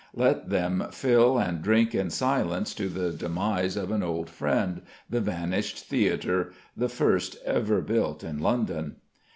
[0.15, 5.21] Let them fill and drink in silence to the demise of an old friend, the
[5.21, 8.95] vanished theatre, the first ever built in London.